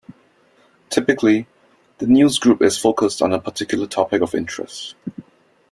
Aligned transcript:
Typically, 0.89 1.45
the 1.99 2.07
newsgroup 2.07 2.59
is 2.63 2.75
focused 2.75 3.21
on 3.21 3.33
a 3.33 3.39
particular 3.39 3.85
topic 3.85 4.23
of 4.23 4.33
interest. 4.33 4.95